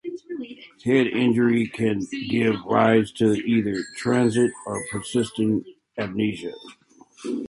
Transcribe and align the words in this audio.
Head 0.83 1.05
injury 1.05 1.67
can 1.67 2.01
give 2.27 2.55
rise 2.65 3.11
to 3.17 3.33
either 3.35 3.83
transient 3.99 4.51
or 4.65 4.83
persisting 4.91 5.63
amnesia. 5.95 6.53